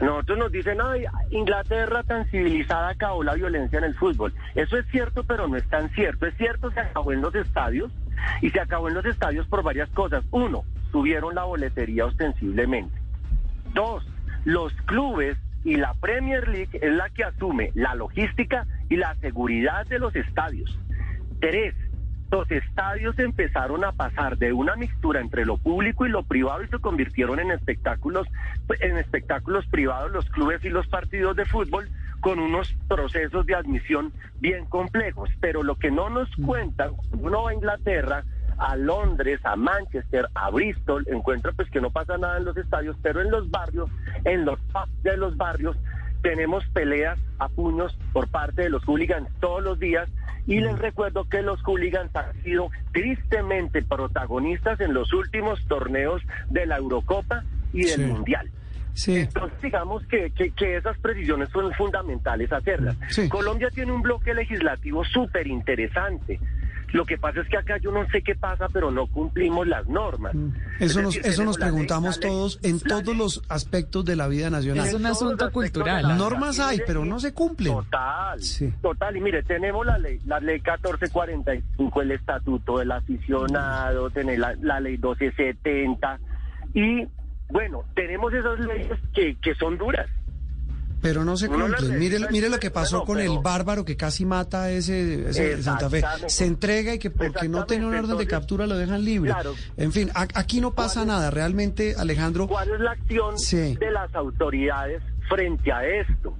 Nosotros 0.00 0.38
nos 0.38 0.52
dicen, 0.52 0.78
ay, 0.82 1.04
Inglaterra 1.30 2.02
tan 2.02 2.26
civilizada 2.26 2.90
acabó 2.90 3.24
la 3.24 3.34
violencia 3.34 3.78
en 3.78 3.84
el 3.84 3.94
fútbol. 3.94 4.34
Eso 4.54 4.76
es 4.76 4.86
cierto, 4.90 5.24
pero 5.24 5.48
no 5.48 5.56
es 5.56 5.66
tan 5.70 5.88
cierto. 5.90 6.26
Es 6.26 6.36
cierto, 6.36 6.70
se 6.70 6.80
acabó 6.80 7.12
en 7.12 7.22
los 7.22 7.34
estadios 7.34 7.90
y 8.42 8.50
se 8.50 8.60
acabó 8.60 8.88
en 8.88 8.94
los 8.94 9.06
estadios 9.06 9.46
por 9.46 9.62
varias 9.62 9.88
cosas. 9.90 10.22
Uno, 10.30 10.64
subieron 10.92 11.34
la 11.34 11.44
boletería 11.44 12.04
ostensiblemente. 12.04 13.05
Dos, 13.74 14.06
los 14.44 14.72
clubes 14.86 15.36
y 15.64 15.76
la 15.76 15.94
Premier 15.94 16.46
League 16.48 16.78
es 16.80 16.92
la 16.92 17.10
que 17.10 17.24
asume 17.24 17.70
la 17.74 17.94
logística 17.94 18.66
y 18.88 18.96
la 18.96 19.14
seguridad 19.16 19.86
de 19.86 19.98
los 19.98 20.14
estadios. 20.14 20.78
Tres, 21.40 21.74
los 22.30 22.50
estadios 22.50 23.18
empezaron 23.18 23.84
a 23.84 23.92
pasar 23.92 24.36
de 24.38 24.52
una 24.52 24.76
mixtura 24.76 25.20
entre 25.20 25.44
lo 25.44 25.58
público 25.58 26.06
y 26.06 26.10
lo 26.10 26.22
privado 26.22 26.62
y 26.62 26.68
se 26.68 26.78
convirtieron 26.78 27.38
en 27.38 27.50
espectáculos 27.50 28.26
en 28.80 28.98
espectáculos 28.98 29.66
privados 29.66 30.10
los 30.10 30.28
clubes 30.30 30.64
y 30.64 30.68
los 30.68 30.86
partidos 30.88 31.36
de 31.36 31.44
fútbol 31.44 31.88
con 32.20 32.38
unos 32.38 32.72
procesos 32.88 33.46
de 33.46 33.54
admisión 33.54 34.12
bien 34.40 34.66
complejos, 34.66 35.30
pero 35.40 35.62
lo 35.62 35.76
que 35.76 35.90
no 35.90 36.10
nos 36.10 36.28
cuentan, 36.44 36.92
uno 37.12 37.44
va 37.44 37.50
a 37.50 37.54
Inglaterra 37.54 38.24
a 38.58 38.76
Londres, 38.76 39.40
a 39.44 39.56
Manchester, 39.56 40.28
a 40.34 40.50
Bristol, 40.50 41.06
encuentra 41.08 41.52
pues 41.52 41.70
que 41.70 41.80
no 41.80 41.90
pasa 41.90 42.18
nada 42.18 42.38
en 42.38 42.44
los 42.44 42.56
estadios, 42.56 42.96
pero 43.02 43.20
en 43.20 43.30
los 43.30 43.50
barrios, 43.50 43.90
en 44.24 44.44
los 44.44 44.58
pubs 44.72 45.02
de 45.02 45.16
los 45.16 45.36
barrios, 45.36 45.76
tenemos 46.22 46.64
peleas 46.72 47.18
a 47.38 47.48
puños 47.48 47.96
por 48.12 48.28
parte 48.28 48.62
de 48.62 48.70
los 48.70 48.84
hooligans 48.84 49.28
todos 49.40 49.62
los 49.62 49.78
días 49.78 50.08
y 50.46 50.60
les 50.60 50.78
recuerdo 50.78 51.28
que 51.28 51.42
los 51.42 51.60
hooligans 51.62 52.14
han 52.14 52.32
sido 52.42 52.70
tristemente 52.92 53.82
protagonistas 53.82 54.80
en 54.80 54.94
los 54.94 55.12
últimos 55.12 55.64
torneos 55.66 56.22
de 56.50 56.66
la 56.66 56.76
Eurocopa 56.76 57.44
y 57.72 57.84
del 57.84 58.06
Mundial. 58.06 58.50
Sí. 58.94 59.16
Entonces, 59.16 59.60
digamos 59.60 60.06
que, 60.06 60.30
que, 60.30 60.76
esas 60.76 60.96
precisiones 60.98 61.50
son 61.50 61.70
fundamentales 61.74 62.50
hacerlas. 62.50 62.96
Colombia 63.28 63.68
tiene 63.70 63.92
un 63.92 64.00
bloque 64.00 64.32
legislativo 64.32 65.04
súper 65.04 65.46
interesante. 65.46 66.40
Lo 66.92 67.04
que 67.04 67.18
pasa 67.18 67.40
es 67.40 67.48
que 67.48 67.56
acá 67.56 67.78
yo 67.78 67.90
no 67.90 68.08
sé 68.10 68.22
qué 68.22 68.34
pasa, 68.34 68.68
pero 68.72 68.90
no 68.90 69.06
cumplimos 69.06 69.66
las 69.66 69.86
normas. 69.88 70.34
Mm. 70.34 70.50
Eso 70.80 71.02
nos, 71.02 71.16
eso 71.16 71.44
nos 71.44 71.58
preguntamos 71.58 72.20
todos 72.20 72.60
en 72.62 72.80
todos 72.80 73.16
los 73.16 73.42
aspectos 73.48 74.04
de 74.04 74.16
la 74.16 74.28
vida 74.28 74.50
nacional. 74.50 74.86
Es 74.86 74.94
un 74.94 75.06
asunto 75.06 75.50
cultural. 75.50 76.16
Normas 76.16 76.60
hay, 76.60 76.80
pero 76.86 77.04
no 77.04 77.18
se 77.18 77.32
cumplen. 77.32 77.72
Total, 77.72 78.40
total. 78.82 79.16
Y 79.16 79.20
mire, 79.20 79.42
tenemos 79.42 79.84
la 79.84 79.98
ley, 79.98 80.20
la 80.26 80.40
ley 80.40 80.56
1445, 80.56 82.02
el 82.02 82.10
estatuto 82.12 82.78
del 82.78 82.92
aficionado, 82.92 84.10
tenemos 84.10 84.38
la, 84.38 84.54
la 84.60 84.80
ley 84.80 84.92
1270 84.92 86.18
y 86.74 87.06
bueno, 87.48 87.84
tenemos 87.94 88.32
esas 88.34 88.58
leyes 88.60 88.98
que, 89.14 89.36
que 89.36 89.54
son 89.54 89.78
duras. 89.78 90.06
Pero 91.06 91.24
no 91.24 91.36
se 91.36 91.48
cumplen. 91.48 92.00
Mire, 92.00 92.18
mire 92.32 92.48
lo 92.48 92.58
que 92.58 92.72
pasó 92.72 93.04
con 93.04 93.20
el 93.20 93.38
bárbaro 93.38 93.84
que 93.84 93.96
casi 93.96 94.24
mata 94.24 94.64
a 94.64 94.70
ese, 94.72 95.30
ese 95.30 95.62
Santa 95.62 95.88
Fe. 95.88 96.02
Se 96.26 96.46
entrega 96.46 96.94
y 96.94 96.98
que 96.98 97.10
porque 97.10 97.48
no 97.48 97.64
tiene 97.64 97.86
un 97.86 97.94
orden 97.94 98.18
de 98.18 98.26
captura 98.26 98.66
lo 98.66 98.76
dejan 98.76 99.04
libre. 99.04 99.32
En 99.76 99.92
fin, 99.92 100.10
aquí 100.14 100.60
no 100.60 100.74
pasa 100.74 101.04
nada. 101.04 101.30
Realmente, 101.30 101.94
Alejandro. 101.96 102.48
¿Cuál 102.48 102.70
es 102.70 102.80
la 102.80 102.90
acción 102.90 103.36
de 103.78 103.90
las 103.92 104.12
autoridades 104.16 105.00
frente 105.28 105.70
a 105.70 105.86
esto? 105.86 106.36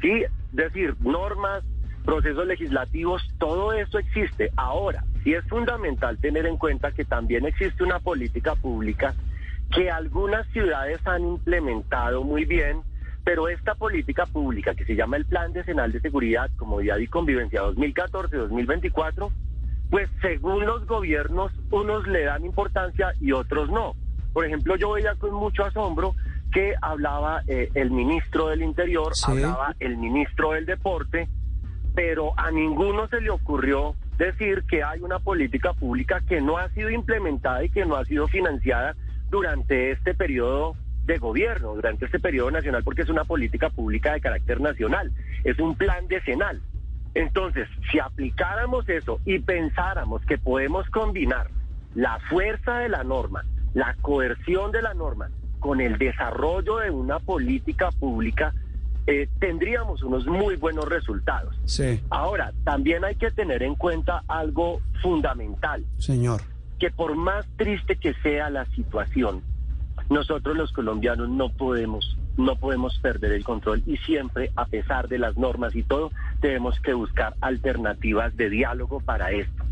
Sí, 0.00 0.24
decir, 0.52 0.96
normas, 1.00 1.62
procesos 2.02 2.46
legislativos, 2.46 3.22
todo 3.38 3.74
eso 3.74 3.98
existe. 3.98 4.50
Ahora, 4.56 5.04
sí 5.22 5.34
es 5.34 5.44
fundamental 5.44 6.16
tener 6.16 6.46
en 6.46 6.56
cuenta 6.56 6.90
que 6.92 7.04
también 7.04 7.44
existe 7.44 7.84
una 7.84 7.98
política 7.98 8.54
pública 8.54 9.14
que 9.74 9.90
algunas 9.90 10.46
ciudades 10.48 11.06
han 11.06 11.22
implementado 11.22 12.24
muy 12.24 12.46
bien, 12.46 12.80
pero 13.24 13.48
esta 13.48 13.74
política 13.74 14.26
pública 14.26 14.74
que 14.74 14.84
se 14.84 14.96
llama 14.96 15.16
el 15.16 15.26
Plan 15.26 15.52
Decenal 15.52 15.92
de 15.92 16.00
Seguridad, 16.00 16.50
Comodidad 16.56 16.98
y 16.98 17.06
Convivencia 17.06 17.62
2014-2024, 17.62 19.30
pues 19.90 20.08
según 20.20 20.64
los 20.64 20.86
gobiernos, 20.86 21.52
unos 21.70 22.06
le 22.06 22.24
dan 22.24 22.44
importancia 22.44 23.12
y 23.20 23.32
otros 23.32 23.70
no. 23.70 23.94
Por 24.32 24.46
ejemplo, 24.46 24.76
yo 24.76 24.92
veía 24.92 25.14
con 25.16 25.34
mucho 25.34 25.64
asombro 25.64 26.14
que 26.52 26.74
hablaba 26.80 27.42
eh, 27.46 27.70
el 27.74 27.90
ministro 27.90 28.48
del 28.48 28.62
Interior, 28.62 29.12
hablaba 29.26 29.74
el 29.80 29.96
ministro 29.96 30.52
del 30.52 30.66
Deporte, 30.66 31.28
pero 31.94 32.32
a 32.38 32.50
ninguno 32.50 33.08
se 33.08 33.20
le 33.20 33.30
ocurrió 33.30 33.94
decir 34.16 34.64
que 34.68 34.82
hay 34.82 35.00
una 35.00 35.18
política 35.18 35.72
pública 35.72 36.20
que 36.28 36.40
no 36.40 36.58
ha 36.58 36.68
sido 36.70 36.90
implementada 36.90 37.64
y 37.64 37.70
que 37.70 37.84
no 37.84 37.96
ha 37.96 38.04
sido 38.04 38.28
financiada 38.28 38.94
durante 39.30 39.92
este 39.92 40.14
periodo 40.14 40.76
de 41.04 41.18
gobierno, 41.18 41.74
durante 41.74 42.04
este 42.06 42.20
periodo 42.20 42.50
nacional, 42.50 42.82
porque 42.84 43.02
es 43.02 43.08
una 43.08 43.24
política 43.24 43.70
pública 43.70 44.12
de 44.12 44.20
carácter 44.20 44.60
nacional, 44.60 45.12
es 45.44 45.58
un 45.58 45.74
plan 45.74 46.06
decenal. 46.08 46.60
Entonces, 47.14 47.68
si 47.90 47.98
aplicáramos 47.98 48.88
eso 48.88 49.18
y 49.24 49.40
pensáramos 49.40 50.24
que 50.26 50.38
podemos 50.38 50.88
combinar 50.90 51.50
la 51.94 52.18
fuerza 52.28 52.78
de 52.78 52.88
la 52.88 53.02
norma, 53.02 53.44
la 53.74 53.96
coerción 54.00 54.70
de 54.70 54.82
la 54.82 54.94
norma, 54.94 55.30
con 55.58 55.80
el 55.80 55.98
desarrollo 55.98 56.78
de 56.78 56.90
una 56.90 57.18
política 57.18 57.90
pública, 57.92 58.54
eh, 59.06 59.28
tendríamos 59.38 60.02
unos 60.02 60.26
muy 60.26 60.56
buenos 60.56 60.88
resultados. 60.88 61.58
Sí. 61.64 62.00
Ahora, 62.10 62.52
también 62.64 63.04
hay 63.04 63.16
que 63.16 63.30
tener 63.30 63.62
en 63.62 63.74
cuenta 63.74 64.22
algo 64.28 64.80
fundamental. 65.02 65.84
Señor. 65.98 66.42
Que 66.78 66.90
por 66.90 67.14
más 67.16 67.46
triste 67.56 67.96
que 67.96 68.14
sea 68.22 68.50
la 68.50 68.64
situación, 68.66 69.42
nosotros 70.10 70.56
los 70.56 70.72
colombianos 70.72 71.28
no 71.28 71.50
podemos, 71.50 72.16
no 72.36 72.56
podemos 72.56 72.98
perder 72.98 73.32
el 73.32 73.44
control 73.44 73.82
y 73.86 73.96
siempre, 73.98 74.50
a 74.56 74.66
pesar 74.66 75.08
de 75.08 75.18
las 75.18 75.36
normas 75.38 75.74
y 75.76 75.84
todo, 75.84 76.10
tenemos 76.40 76.78
que 76.80 76.92
buscar 76.92 77.34
alternativas 77.40 78.36
de 78.36 78.50
diálogo 78.50 79.00
para 79.00 79.30
esto. 79.30 79.64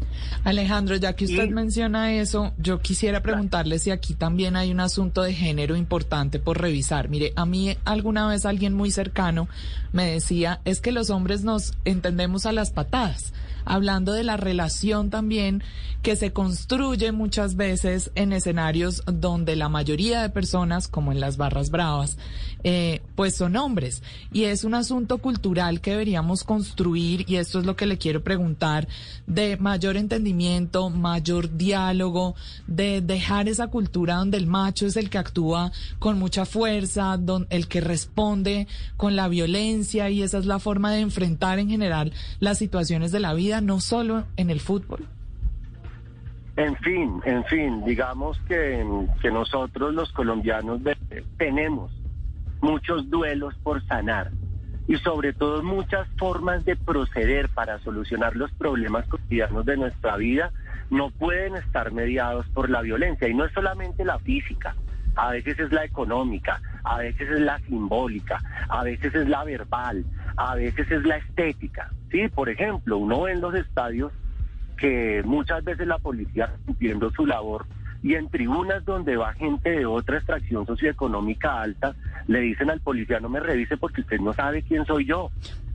Alejandro, 0.45 0.97
ya 0.97 1.14
que 1.14 1.25
usted 1.25 1.50
menciona 1.50 2.14
eso, 2.14 2.52
yo 2.57 2.78
quisiera 2.78 3.21
preguntarle 3.21 3.80
si 3.80 3.90
aquí 3.90 4.14
también 4.14 4.57
hay 4.57 4.71
un 4.71 4.80
asunto 4.80 5.23
de 5.23 5.35
género 5.35 5.76
importante 5.76 6.38
por 6.38 6.61
revisar. 6.61 7.09
Mire, 7.09 7.33
a 7.35 7.45
mí 7.45 7.76
alguna 7.85 8.28
vez 8.28 8.47
alguien 8.47 8.75
muy 8.75 8.92
cercano 8.92 9.49
me 9.92 10.07
decía, 10.07 10.61
es 10.64 10.80
que 10.80 10.92
los 10.92 11.11
hombres 11.11 11.42
nos 11.42 11.76
entendemos 11.85 12.47
a 12.47 12.52
las 12.52 12.71
patadas 12.71 13.33
hablando 13.68 14.12
de 14.12 14.25
la 14.25 14.37
relación 14.37 15.11
también 15.11 15.62
que 16.02 16.17
se 16.17 16.33
construye 16.33 17.12
muchas 17.12 17.57
veces 17.57 18.11
en 18.14 18.33
escenarios 18.33 19.02
donde 19.07 19.57
la 19.57 19.69
mayoría 19.69 20.23
de 20.23 20.31
personas, 20.31 20.88
como 20.88 21.12
en 21.12 21.21
las 21.21 21.37
barras 21.37 21.71
bravas, 21.71 22.17
eh, 22.64 23.02
pues 23.14 23.35
son 23.37 23.57
hombres. 23.57 24.02
Y 24.33 24.45
es 24.45 24.64
un 24.64 24.75
asunto 24.75 25.19
cultural 25.19 25.81
que 25.81 25.93
deberíamos 25.93 26.45
construir, 26.45 27.25
y 27.28 27.37
esto 27.37 27.59
es 27.59 27.67
lo 27.67 27.76
que 27.76 27.87
le 27.87 27.99
quiero 27.99 28.23
preguntar, 28.23 28.88
de 29.26 29.57
mayor 29.57 29.97
entendimiento, 29.97 30.88
mayor 30.90 31.57
diálogo, 31.57 32.35
de 32.67 33.00
dejar 33.00 33.49
esa 33.49 33.67
cultura 33.67 34.17
donde 34.17 34.38
el 34.38 34.47
macho 34.47 34.87
es 34.87 34.97
el 34.97 35.11
que 35.11 35.19
actúa 35.19 35.73
con 35.99 36.19
mucha 36.19 36.47
fuerza, 36.47 37.19
el 37.50 37.69
que 37.69 37.81
responde 37.81 38.67
con 38.97 39.17
la 39.17 39.28
violencia, 39.28 40.11
y 40.11 40.23
esa 40.23 40.38
es 40.38 40.47
la 40.47 40.59
forma 40.59 40.93
de 40.93 41.00
enfrentar 41.00 41.59
en 41.59 41.69
general 41.69 42.12
las 42.40 42.59
situaciones 42.59 43.12
de 43.12 43.21
la 43.21 43.35
vida 43.35 43.61
no 43.61 43.81
solo 43.81 44.26
en 44.37 44.50
el 44.50 44.61
fútbol. 44.61 45.07
En 46.59 46.75
fin, 46.79 47.21
en 47.25 47.45
fin, 47.45 47.85
digamos 47.85 48.37
que, 48.49 48.85
nosotros 49.33 49.95
los 49.95 50.11
colombianos 50.11 50.81
tenemos 51.37 51.93
muchos 52.61 53.09
duelos 53.09 53.55
por 53.62 53.81
sanar 53.87 54.33
y 54.88 54.97
sobre 54.97 55.33
todo 55.33 55.62
muchas 55.62 56.09
formas 56.19 56.65
de 56.65 56.75
proceder 56.75 57.49
para 57.50 57.79
solucionar 57.79 58.35
los 58.35 58.50
problemas 58.55 59.07
cotidianos 59.07 59.65
de 59.67 59.77
nuestra 59.77 60.17
vida 60.17 60.50
no 60.91 61.11
pueden 61.11 61.55
estar 61.55 61.93
mediados 61.93 62.45
por 62.49 62.69
la 62.69 62.83
violencia 62.83 63.29
y 63.29 63.35
no 63.35 63.45
es 63.45 63.53
solamente 63.53 64.05
la 64.05 64.19
física, 64.19 64.75
a 65.15 65.31
veces 65.31 65.61
es 65.61 65.71
la 65.71 65.85
económica, 65.85 66.61
a 66.83 66.99
veces 66.99 67.31
es 67.31 67.41
la 67.41 67.61
simbólica, 67.61 68.43
a 68.69 68.83
veces 68.83 69.15
es 69.15 69.29
la 69.29 69.45
verbal, 69.45 70.05
a 70.37 70.57
veces 70.57 70.91
es 70.91 71.05
la 71.05 71.19
estética. 71.19 71.93
Sí, 72.11 72.27
por 72.27 72.49
ejemplo, 72.49 72.99
uno 72.99 73.23
ve 73.23 73.33
en 73.33 73.43
los 73.43 73.55
estadios 73.55 74.12
que 74.79 75.23
muchas 75.25 75.63
veces 75.65 75.87
la 75.87 75.99
policía 75.99 76.55
cumpliendo 76.65 77.11
su 77.11 77.27
labor 77.27 77.67
y 78.03 78.15
en 78.15 78.29
tribunas 78.29 78.85
donde 78.85 79.17
va 79.17 79.35
gente 79.35 79.71
de 79.71 79.87
otra 79.87 80.19
extracción 80.19 80.65
socioeconómica 80.67 81.61
alta, 81.61 81.95
le 82.29 82.41
dicen 82.41 82.71
al 82.71 82.81
policía 82.81 83.21
no 83.21 83.29
me 83.29 83.41
revise 83.41 83.77
porque 83.77 84.03
usted 84.03 84.21
no 84.21 84.33
sabe 84.33 84.63
quién 84.63 84.87
soy 84.87 85.05
yo. 85.05 85.31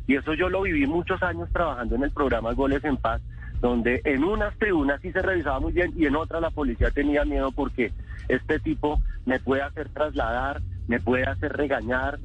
Y 0.07 0.15
eso 0.15 0.33
yo 0.33 0.49
lo 0.49 0.61
viví 0.61 0.87
muchos 0.87 1.21
años 1.21 1.49
trabajando 1.51 1.95
en 1.95 2.03
el 2.03 2.11
programa 2.11 2.53
Goles 2.53 2.83
en 2.83 2.97
Paz, 2.97 3.21
donde 3.61 4.01
en 4.05 4.23
unas 4.23 4.57
tribunas 4.57 5.01
sí 5.01 5.11
se 5.11 5.21
revisaba 5.21 5.59
muy 5.59 5.73
bien 5.73 5.93
y 5.95 6.05
en 6.05 6.15
otras 6.15 6.41
la 6.41 6.49
policía 6.49 6.91
tenía 6.91 7.25
miedo 7.25 7.51
porque 7.51 7.91
este 8.27 8.59
tipo 8.59 9.01
me 9.25 9.39
puede 9.39 9.61
hacer 9.61 9.89
trasladar, 9.89 10.61
me 10.87 10.99
puede 10.99 11.25
hacer 11.25 11.53
regañar. 11.53 12.19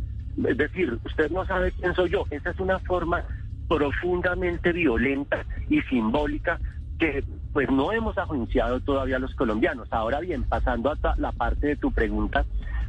Es 0.45 0.57
decir, 0.57 0.99
usted 1.05 1.31
no 1.31 1.45
sabe 1.45 1.73
quién 1.73 1.95
soy 1.95 2.11
yo. 2.11 2.25
Esa 2.31 2.51
es 2.51 2.61
una 2.61 2.79
forma 2.81 3.25
profundamente 3.69 4.73
violenta 4.73 5.45
y 5.69 5.83
simbólica 5.83 6.59
que 6.99 7.23
pues 7.53 7.71
no 7.71 7.93
hemos 7.93 8.19
ajuiciado 8.19 8.81
todavía 8.81 9.19
los 9.19 9.35
colombianos. 9.35 9.89
Ahora 9.93 10.21
bien, 10.21 10.45
pasando 10.45 10.91
a 10.91 11.15
la 11.17 11.33
parte 11.33 11.69
de 11.69 11.77
tu 11.77 11.93
pregunta 11.93 12.45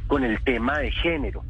con 0.06 0.24
el 0.24 0.42
tema 0.42 0.78
de 0.78 0.90
género. 0.90 1.44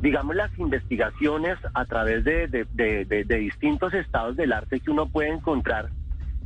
Digamos, 0.00 0.34
las 0.34 0.56
investigaciones 0.58 1.58
a 1.74 1.84
través 1.84 2.24
de, 2.24 2.48
de 2.48 3.36
distintos 3.36 3.92
estados 3.92 4.34
del 4.36 4.52
arte 4.52 4.80
que 4.80 4.90
uno 4.90 5.06
puede 5.06 5.28
encontrar, 5.28 5.90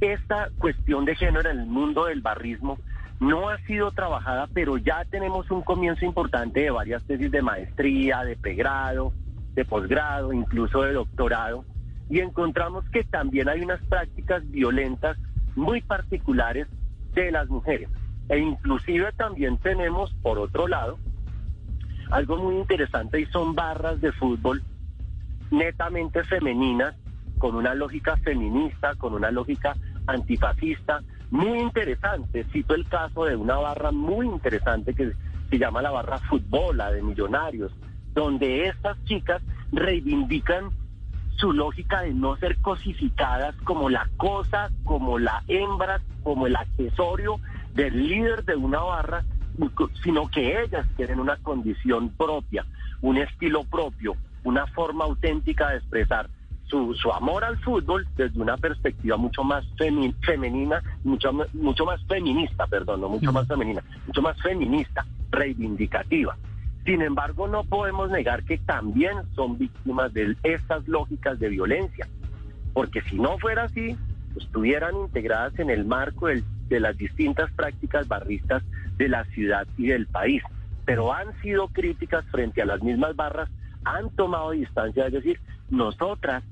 esta 0.00 0.50
cuestión 0.58 1.04
de 1.04 1.14
género 1.14 1.50
en 1.50 1.60
el 1.60 1.66
mundo 1.66 2.06
del 2.06 2.20
barrismo 2.20 2.78
no 3.20 3.48
ha 3.48 3.58
sido 3.58 3.92
trabajada, 3.92 4.48
pero 4.52 4.76
ya 4.76 5.04
tenemos 5.04 5.50
un 5.50 5.62
comienzo 5.62 6.04
importante 6.04 6.60
de 6.60 6.70
varias 6.70 7.02
tesis 7.04 7.30
de 7.30 7.42
maestría, 7.42 8.22
de 8.24 8.36
pregrado, 8.36 9.12
de 9.54 9.64
posgrado, 9.64 10.32
incluso 10.32 10.82
de 10.82 10.92
doctorado, 10.92 11.64
y 12.08 12.20
encontramos 12.20 12.84
que 12.90 13.04
también 13.04 13.48
hay 13.48 13.62
unas 13.62 13.80
prácticas 13.86 14.48
violentas 14.50 15.16
muy 15.56 15.80
particulares 15.80 16.68
de 17.14 17.30
las 17.30 17.48
mujeres. 17.48 17.88
E 18.28 18.38
inclusive 18.38 19.12
también 19.12 19.58
tenemos, 19.58 20.12
por 20.22 20.38
otro 20.38 20.66
lado, 20.66 20.98
algo 22.10 22.36
muy 22.36 22.56
interesante 22.56 23.20
y 23.20 23.26
son 23.26 23.54
barras 23.54 24.00
de 24.00 24.12
fútbol 24.12 24.62
netamente 25.50 26.24
femeninas, 26.24 26.94
con 27.38 27.54
una 27.54 27.74
lógica 27.74 28.16
feminista, 28.18 28.94
con 28.96 29.14
una 29.14 29.30
lógica 29.30 29.74
antifascista, 30.06 31.02
muy 31.30 31.60
interesante. 31.60 32.44
Cito 32.52 32.74
el 32.74 32.88
caso 32.88 33.24
de 33.24 33.36
una 33.36 33.56
barra 33.56 33.90
muy 33.92 34.26
interesante 34.26 34.94
que 34.94 35.12
se 35.50 35.58
llama 35.58 35.82
la 35.82 35.90
barra 35.90 36.18
fútbol, 36.18 36.78
de 36.92 37.02
Millonarios, 37.02 37.72
donde 38.12 38.68
estas 38.68 39.02
chicas 39.04 39.42
reivindican 39.72 40.70
su 41.36 41.52
lógica 41.52 42.02
de 42.02 42.14
no 42.14 42.36
ser 42.36 42.56
cosificadas 42.58 43.54
como 43.64 43.88
la 43.90 44.08
cosa, 44.16 44.70
como 44.84 45.18
la 45.18 45.42
hembra, 45.48 46.00
como 46.22 46.46
el 46.46 46.56
accesorio 46.56 47.40
del 47.74 48.08
líder 48.08 48.44
de 48.44 48.56
una 48.56 48.80
barra, 48.80 49.24
sino 50.02 50.28
que 50.28 50.62
ellas 50.62 50.86
quieren 50.96 51.20
una 51.20 51.36
condición 51.36 52.10
propia, 52.10 52.64
un 53.00 53.18
estilo 53.18 53.64
propio, 53.64 54.16
una 54.44 54.66
forma 54.68 55.04
auténtica 55.04 55.70
de 55.70 55.78
expresar 55.78 56.28
su, 56.66 56.94
su 56.94 57.12
amor 57.12 57.44
al 57.44 57.58
fútbol 57.58 58.06
desde 58.16 58.40
una 58.40 58.56
perspectiva 58.56 59.16
mucho 59.16 59.44
más 59.44 59.64
femenina, 60.20 60.82
mucho, 61.02 61.32
mucho 61.52 61.84
más 61.84 62.02
feminista, 62.06 62.66
perdón, 62.66 63.00
no 63.00 63.08
mucho 63.08 63.32
más 63.32 63.46
femenina, 63.46 63.82
mucho 64.06 64.22
más 64.22 64.40
feminista, 64.40 65.04
reivindicativa. 65.30 66.36
Sin 66.84 67.00
embargo, 67.00 67.48
no 67.48 67.64
podemos 67.64 68.10
negar 68.10 68.44
que 68.44 68.58
también 68.58 69.16
son 69.34 69.56
víctimas 69.56 70.12
de 70.12 70.36
estas 70.42 70.86
lógicas 70.86 71.38
de 71.38 71.48
violencia, 71.48 72.06
porque 72.74 73.00
si 73.02 73.16
no 73.16 73.38
fuera 73.38 73.64
así, 73.64 73.96
estuvieran 74.36 74.94
integradas 74.96 75.58
en 75.58 75.70
el 75.70 75.86
marco 75.86 76.26
de 76.26 76.80
las 76.80 76.96
distintas 76.96 77.50
prácticas 77.52 78.06
barristas 78.06 78.62
de 78.96 79.08
la 79.08 79.24
ciudad 79.26 79.66
y 79.78 79.86
del 79.86 80.06
país, 80.06 80.42
pero 80.84 81.12
han 81.12 81.40
sido 81.40 81.68
críticas 81.68 82.24
frente 82.26 82.60
a 82.60 82.66
las 82.66 82.82
mismas 82.82 83.16
barras, 83.16 83.48
han 83.84 84.10
tomado 84.10 84.50
distancia, 84.50 85.06
es 85.06 85.12
decir, 85.12 85.40
nosotras 85.70 86.42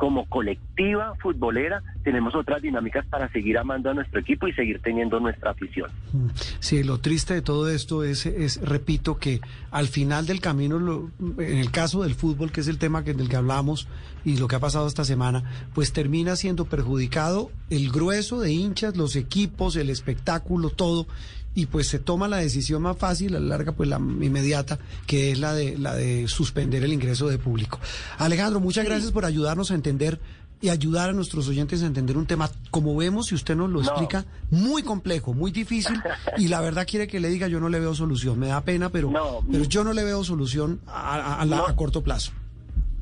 como 0.00 0.24
colectivo, 0.24 0.70
deportiva, 0.80 1.14
futbolera, 1.20 1.82
tenemos 2.02 2.34
otras 2.34 2.62
dinámicas 2.62 3.04
para 3.06 3.30
seguir 3.30 3.58
amando 3.58 3.90
a 3.90 3.94
nuestro 3.94 4.20
equipo 4.20 4.48
y 4.48 4.52
seguir 4.52 4.80
teniendo 4.82 5.20
nuestra 5.20 5.50
afición. 5.50 5.90
Mm, 6.12 6.28
sí, 6.58 6.82
lo 6.82 6.98
triste 6.98 7.34
de 7.34 7.42
todo 7.42 7.68
esto 7.68 8.02
es, 8.02 8.26
es 8.26 8.60
repito, 8.62 9.18
que 9.18 9.40
al 9.70 9.88
final 9.88 10.26
del 10.26 10.40
camino, 10.40 10.78
lo, 10.78 11.10
en 11.38 11.58
el 11.58 11.70
caso 11.70 12.02
del 12.02 12.14
fútbol, 12.14 12.50
que 12.50 12.62
es 12.62 12.68
el 12.68 12.78
tema 12.78 13.02
del 13.02 13.28
que 13.28 13.36
hablamos 13.36 13.88
y 14.24 14.38
lo 14.38 14.48
que 14.48 14.56
ha 14.56 14.60
pasado 14.60 14.86
esta 14.86 15.04
semana, 15.04 15.44
pues 15.74 15.92
termina 15.92 16.36
siendo 16.36 16.64
perjudicado 16.64 17.50
el 17.68 17.90
grueso 17.90 18.40
de 18.40 18.52
hinchas, 18.52 18.96
los 18.96 19.16
equipos, 19.16 19.76
el 19.76 19.90
espectáculo, 19.90 20.70
todo 20.70 21.06
y 21.54 21.66
pues 21.66 21.88
se 21.88 21.98
toma 21.98 22.28
la 22.28 22.36
decisión 22.36 22.82
más 22.82 22.96
fácil, 22.96 23.34
a 23.34 23.40
la 23.40 23.46
larga, 23.46 23.72
pues 23.72 23.88
la 23.88 23.96
inmediata, 23.96 24.78
que 25.06 25.32
es 25.32 25.38
la 25.38 25.54
de 25.54 25.76
la 25.78 25.94
de 25.94 26.28
suspender 26.28 26.84
el 26.84 26.92
ingreso 26.92 27.28
de 27.28 27.38
público. 27.38 27.80
Alejandro, 28.18 28.60
muchas 28.60 28.84
gracias 28.84 29.12
por 29.12 29.24
ayudarnos 29.24 29.70
a 29.70 29.74
entender 29.74 30.20
y 30.62 30.68
ayudar 30.68 31.10
a 31.10 31.12
nuestros 31.12 31.48
oyentes 31.48 31.82
a 31.82 31.86
entender 31.86 32.18
un 32.18 32.26
tema, 32.26 32.50
como 32.70 32.94
vemos, 32.94 33.28
si 33.28 33.34
usted 33.34 33.56
nos 33.56 33.70
lo 33.70 33.80
explica, 33.80 34.26
muy 34.50 34.82
complejo, 34.82 35.32
muy 35.32 35.50
difícil, 35.50 35.98
y 36.36 36.48
la 36.48 36.60
verdad 36.60 36.86
quiere 36.86 37.08
que 37.08 37.18
le 37.18 37.30
diga, 37.30 37.48
yo 37.48 37.60
no 37.60 37.70
le 37.70 37.80
veo 37.80 37.94
solución. 37.94 38.38
Me 38.38 38.48
da 38.48 38.60
pena, 38.62 38.90
pero, 38.90 39.10
pero 39.50 39.64
yo 39.64 39.84
no 39.84 39.94
le 39.94 40.04
veo 40.04 40.22
solución 40.22 40.80
a, 40.86 41.40
a 41.42 41.76
corto 41.76 42.02
plazo. 42.02 42.32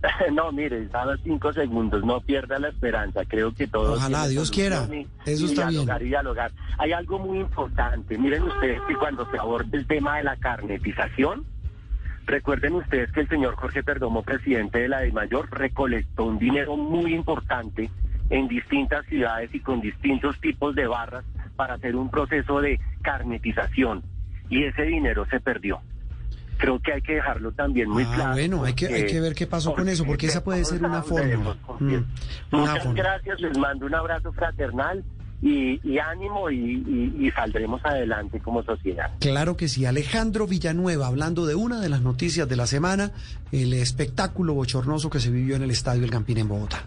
No, 0.33 0.53
mire, 0.53 0.89
a 0.93 1.05
los 1.05 1.21
cinco 1.23 1.53
segundos, 1.53 2.05
no 2.05 2.21
pierda 2.21 2.59
la 2.59 2.69
esperanza. 2.69 3.23
Creo 3.27 3.53
que 3.53 3.67
todos. 3.67 3.99
Ojalá, 3.99 4.29
Dios 4.29 4.51
quiera. 4.51 4.89
Eso 5.25 5.47
está 5.47 5.69
dialogar 5.69 5.99
bien. 5.99 6.07
Y 6.07 6.11
dialogar. 6.11 6.53
Hay 6.79 6.93
algo 6.93 7.19
muy 7.19 7.41
importante. 7.41 8.19
Miren 8.19 8.45
ustedes 8.45 8.81
que 8.87 8.95
cuando 8.95 9.29
se 9.31 9.39
aborda 9.39 9.77
el 9.77 9.87
tema 9.87 10.19
de 10.19 10.25
la 10.25 10.37
carnetización, 10.37 11.45
recuerden 12.27 12.75
ustedes 12.75 13.11
que 13.13 13.21
el 13.21 13.29
señor 13.29 13.57
Jorge 13.57 13.83
Perdomo, 13.83 14.23
presidente 14.23 14.81
de 14.81 14.89
la 14.89 15.01
de 15.01 15.13
Mayor, 15.13 15.49
recolectó 15.51 16.25
un 16.25 16.39
dinero 16.39 16.77
muy 16.77 17.15
importante 17.15 17.91
en 18.31 18.47
distintas 18.49 19.07
ciudades 19.07 19.55
y 19.55 19.61
con 19.61 19.81
distintos 19.81 20.39
tipos 20.41 20.75
de 20.75 20.87
barras 20.87 21.25
para 21.57 21.75
hacer 21.75 21.97
un 21.97 22.11
proceso 22.11 22.61
de 22.61 22.79
carnetización. 23.03 24.03
Y 24.51 24.65
ese 24.65 24.83
dinero 24.83 25.27
se 25.31 25.41
perdió 25.41 25.81
creo 26.59 26.81
que 26.81 26.93
hay 26.93 27.03
que 27.03 27.15
dejarlo 27.15 27.53
también 27.53 27.89
muy 27.89 28.05
ah, 28.05 28.13
claro. 28.15 28.33
Bueno, 28.33 28.65
hay 28.65 28.75
que, 28.75 28.87
hay 28.87 29.07
que 29.07 29.21
ver 29.21 29.35
qué 29.35 29.47
pasó 29.47 29.75
con 29.75 29.89
eso, 29.89 30.05
porque 30.05 30.27
esa 30.27 30.45
puede 30.45 30.65
ser 30.65 30.85
una 30.85 31.03
forma. 31.03 31.57
Mm, 31.79 32.05
Muchas 32.51 32.95
gracias, 32.95 33.41
les 33.41 33.57
mando 33.57 33.87
un 33.87 33.95
abrazo 33.95 34.33
fraternal. 34.33 35.03
Y, 35.41 35.99
ánimo 36.01 36.51
y, 36.51 37.15
y, 37.17 37.31
saldremos 37.31 37.81
adelante 37.85 38.41
como 38.41 38.65
sociedad. 38.65 39.13
Claro 39.21 39.57
que 39.57 39.69
sí. 39.69 39.87
Alejandro 39.87 40.49
Villanueva, 40.49 41.07
hablando 41.07 41.47
de 41.47 41.55
una 41.55 41.81
de 41.81 41.89
las 41.89 42.03
noticias 42.03 42.49
de 42.49 42.57
la 42.57 42.67
semana, 42.67 43.13
el 43.53 43.73
espectáculo 43.73 44.55
bochornoso 44.55 45.11
que 45.11 45.21
se 45.21 45.31
vivió 45.31 45.55
en 45.55 45.63
el 45.63 45.71
Estadio 45.71 46.03
El 46.03 46.11
Campín 46.11 46.39
en 46.39 46.49
Bogotá. 46.49 46.87